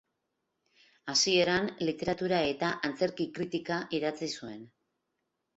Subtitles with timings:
[1.13, 4.69] Hasieran literatura eta antzerki-kritika idatzi zuen.